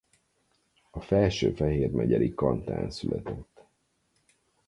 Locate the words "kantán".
2.33-2.91